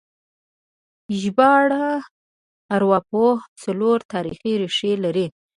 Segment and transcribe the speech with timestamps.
[1.19, 5.27] ژبارواپوهنه څلور تاریخي ریښې لري